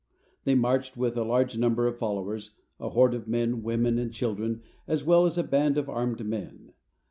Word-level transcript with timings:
They 0.45 0.55
marched 0.55 0.97
with 0.97 1.15
a 1.15 1.23
large 1.23 1.55
number 1.59 1.85
of 1.85 1.99
followers, 1.99 2.55
a 2.79 2.89
horde 2.89 3.13
of 3.13 3.27
men, 3.27 3.61
women, 3.61 3.99
and 3.99 4.11
children, 4.11 4.63
as 4.87 5.03
well 5.03 5.27
as 5.27 5.37
a 5.37 5.43
band 5.43 5.77
of 5.77 5.89
armed 5.89 6.25
men. 6.25 6.73